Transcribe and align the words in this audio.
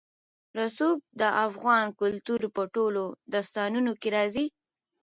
رسوب 0.57 0.97
د 1.19 1.23
افغان 1.45 1.85
کلتور 2.01 2.41
په 2.55 2.63
ټولو 2.75 3.03
داستانونو 3.33 3.91
کې 4.01 4.09
راځي. 4.15 4.45